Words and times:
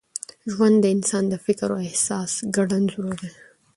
ژوند 0.51 0.75
د 0.81 0.85
انسان 0.95 1.23
د 1.29 1.33
فکر 1.45 1.67
او 1.75 1.79
احساس 1.87 2.31
ګډ 2.55 2.69
انځور 2.77 3.13
دی. 3.21 3.29